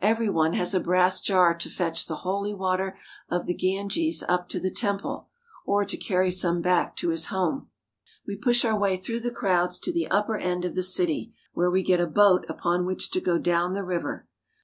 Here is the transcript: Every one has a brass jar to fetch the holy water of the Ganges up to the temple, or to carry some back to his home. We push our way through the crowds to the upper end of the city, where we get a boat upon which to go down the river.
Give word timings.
Every 0.00 0.28
one 0.28 0.52
has 0.52 0.72
a 0.72 0.78
brass 0.78 1.20
jar 1.20 1.52
to 1.52 1.68
fetch 1.68 2.06
the 2.06 2.18
holy 2.22 2.54
water 2.54 2.96
of 3.28 3.46
the 3.46 3.54
Ganges 3.54 4.22
up 4.28 4.48
to 4.50 4.60
the 4.60 4.70
temple, 4.70 5.30
or 5.66 5.84
to 5.84 5.96
carry 5.96 6.30
some 6.30 6.62
back 6.62 6.94
to 6.98 7.08
his 7.08 7.26
home. 7.26 7.70
We 8.24 8.36
push 8.36 8.64
our 8.64 8.78
way 8.78 8.96
through 8.96 9.18
the 9.18 9.32
crowds 9.32 9.80
to 9.80 9.92
the 9.92 10.06
upper 10.08 10.36
end 10.36 10.64
of 10.64 10.76
the 10.76 10.84
city, 10.84 11.34
where 11.54 11.72
we 11.72 11.82
get 11.82 11.98
a 11.98 12.06
boat 12.06 12.46
upon 12.48 12.86
which 12.86 13.10
to 13.10 13.20
go 13.20 13.36
down 13.36 13.74
the 13.74 13.82
river. 13.82 14.28